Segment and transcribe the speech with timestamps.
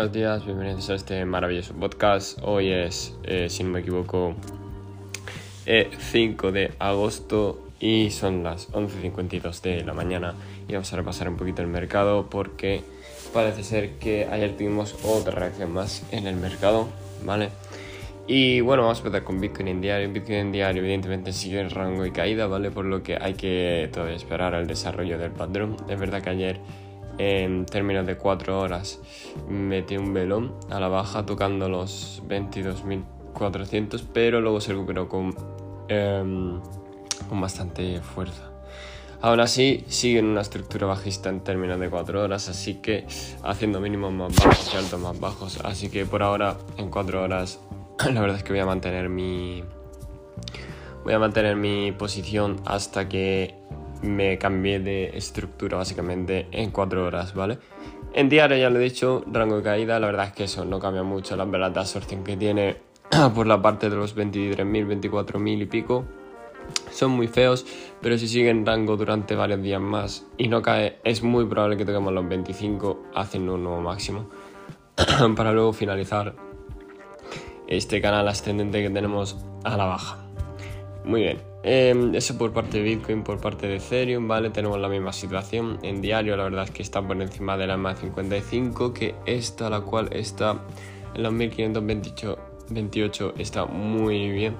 [0.00, 2.38] buenos días, bienvenidos a este maravilloso podcast.
[2.40, 4.34] Hoy es, eh, si no me equivoco,
[5.66, 10.34] 5 eh, de agosto y son las 11.52 de la mañana
[10.66, 12.82] y vamos a repasar un poquito el mercado porque
[13.34, 16.88] parece ser que ayer tuvimos otra reacción más en el mercado,
[17.22, 17.50] ¿vale?
[18.26, 20.10] Y bueno, vamos a empezar con Bitcoin en diario.
[20.10, 22.70] Bitcoin en diario evidentemente sigue en rango y caída, ¿vale?
[22.70, 25.76] Por lo que hay que todavía esperar al desarrollo del patrón.
[25.90, 26.60] Es verdad que ayer
[27.20, 28.98] en términos de 4 horas
[29.46, 35.34] metí un velón a la baja tocando los 22.400 pero luego se recuperó con,
[35.88, 36.60] em,
[37.28, 38.50] con bastante fuerza.
[39.20, 43.06] Aún así sigue en una estructura bajista en términos de 4 horas, así que
[43.42, 45.60] haciendo mínimos más bajos y altos más bajos.
[45.62, 47.60] Así que por ahora en 4 horas
[48.14, 49.62] la verdad es que voy a mantener mi...
[51.04, 53.54] Voy a mantener mi posición hasta que
[54.02, 57.58] me cambié de estructura básicamente en 4 horas, ¿vale?
[58.12, 60.78] En diario ya lo he dicho, rango de caída, la verdad es que eso no
[60.80, 62.76] cambia mucho, las velas de absorción que tiene
[63.34, 66.04] por la parte de los 23.000, 24.000 y pico
[66.90, 67.66] son muy feos,
[68.00, 71.76] pero si sigue en rango durante varios días más y no cae, es muy probable
[71.76, 74.28] que toquemos los 25 haciendo un nuevo máximo
[75.36, 76.34] para luego finalizar
[77.66, 80.18] este canal ascendente que tenemos a la baja.
[81.04, 84.50] Muy bien, em, eso por parte de Bitcoin, por parte de Ethereum, ¿vale?
[84.50, 85.78] Tenemos la misma situación.
[85.82, 89.80] En diario, la verdad es que está por encima de la MA55, que esta, la
[89.80, 90.62] cual está
[91.14, 94.56] en los 1528 está muy bien.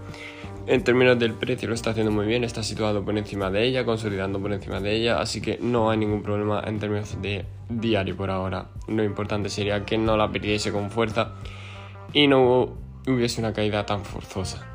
[0.67, 3.85] En términos del precio lo está haciendo muy bien, está situado por encima de ella,
[3.85, 8.17] consolidando por encima de ella, así que no hay ningún problema en términos de diario
[8.17, 8.69] por ahora.
[8.87, 11.33] Lo importante sería que no la perdiese con fuerza
[12.13, 14.70] y no hubiese una caída tan forzosa.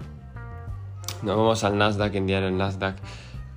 [1.25, 2.97] Nos vamos al Nasdaq, en día el Nasdaq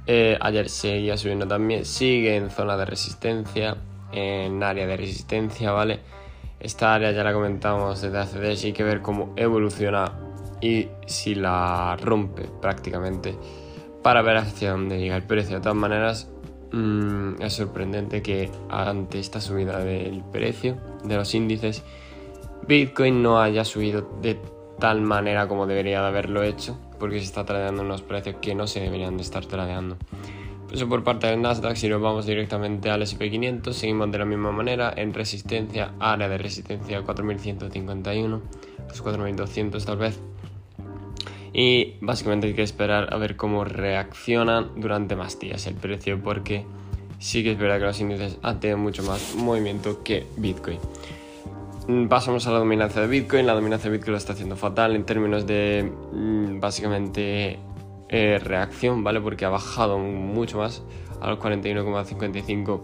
[0.06, 3.76] eh, ayer seguía subiendo también, sigue en zona de resistencia,
[4.10, 6.00] en área de resistencia, ¿vale?
[6.60, 10.10] Esta área ya la comentamos desde hace días hay que ver cómo evoluciona
[10.62, 13.36] y si la rompe prácticamente
[14.02, 15.56] para ver hacia dónde llega el precio.
[15.56, 16.30] De todas maneras,
[16.72, 21.84] mm, es sorprendente que ante esta subida del precio de los índices,
[22.66, 24.40] Bitcoin no haya subido de
[24.78, 28.66] tal manera como debería de haberlo hecho porque se está tradeando unos precios que no
[28.66, 29.96] se deberían de estar tradeando.
[30.72, 34.52] Eso por parte del Nasdaq, si nos vamos directamente al SP500, seguimos de la misma
[34.52, 38.42] manera en resistencia, área de resistencia 4151,
[38.86, 40.20] los 4200 tal vez.
[41.54, 46.66] Y básicamente hay que esperar a ver cómo reaccionan durante más días el precio, porque
[47.18, 50.78] sí que es verdad que los índices han tenido mucho más movimiento que Bitcoin.
[51.88, 53.46] Mm, pasamos a la dominancia de Bitcoin.
[53.46, 57.58] La dominancia de Bitcoin lo está haciendo fatal en términos de mm, básicamente
[58.10, 59.22] eh, reacción, ¿vale?
[59.22, 60.82] Porque ha bajado mucho más
[61.22, 62.80] a los 41,55,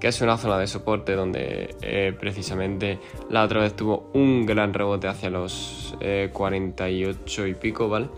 [0.00, 2.98] que es una zona de soporte donde eh, precisamente
[3.30, 5.96] la otra vez tuvo un gran rebote hacia los
[6.32, 8.08] 48 eh, y pico, ¿vale?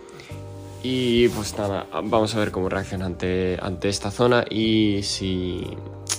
[0.82, 5.66] Y pues nada, vamos a ver cómo reacciona ante, ante esta zona y si,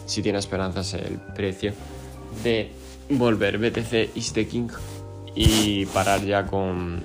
[0.06, 1.74] si tiene esperanzas el precio
[2.44, 2.70] de
[3.18, 4.70] volver BTC is the king
[5.36, 7.02] y parar ya con...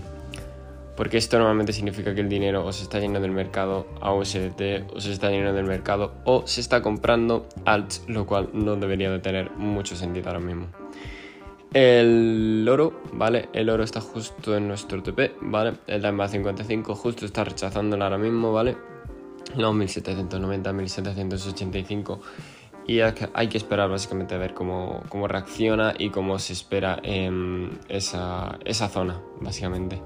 [0.96, 4.94] Porque esto normalmente significa que el dinero o se está yendo del mercado a USDT
[4.94, 9.10] o se está yendo del mercado o se está comprando alts, lo cual no debería
[9.10, 10.68] de tener mucho sentido ahora mismo.
[11.74, 13.50] El oro, ¿vale?
[13.52, 15.74] El oro está justo en nuestro TP, ¿vale?
[15.86, 18.76] El DAMA 55 justo está rechazándolo ahora mismo, ¿vale?
[19.54, 22.20] Los 1790, 1785
[22.86, 27.78] y hay que esperar básicamente a ver cómo, cómo reacciona y cómo se espera en
[27.88, 30.00] esa, esa, zona, básicamente.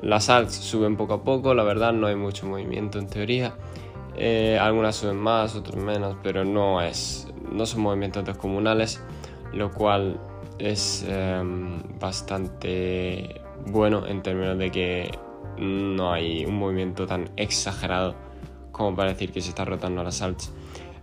[0.00, 3.54] Las alts suben poco a poco, la verdad no hay mucho movimiento en teoría.
[4.16, 9.02] Eh, algunas suben más, otras menos, pero no, es, no son movimientos descomunales,
[9.52, 10.18] lo cual
[10.58, 15.10] es em, bastante bueno en términos de que
[15.58, 18.14] no hay un movimiento tan exagerado
[18.72, 20.52] como para decir que se está rotando las alts.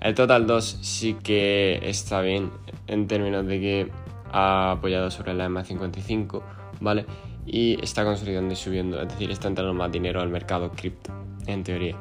[0.01, 2.49] El Total 2 sí que está bien
[2.87, 3.91] en términos de que
[4.31, 6.41] ha apoyado sobre la M55,
[6.79, 7.05] ¿vale?
[7.45, 11.11] Y está consolidando y subiendo, es decir, está entrando más dinero al mercado cripto,
[11.45, 11.97] en teoría.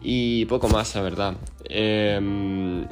[0.00, 1.36] Y poco más, la verdad.
[1.64, 2.86] Em,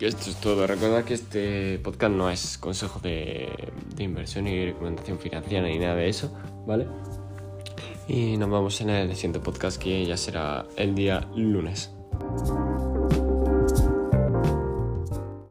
[0.00, 0.66] esto es todo.
[0.66, 3.48] Recuerda que este podcast no es consejo de,
[3.94, 6.36] de inversión ni recomendación financiera ni nada de eso,
[6.66, 6.86] ¿vale?
[8.08, 11.94] Y nos vemos en el siguiente podcast que ya será el día lunes.